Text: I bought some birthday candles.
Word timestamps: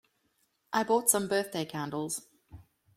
I 0.73 0.81
bought 0.83 1.11
some 1.11 1.27
birthday 1.27 1.63
candles. 1.63 2.25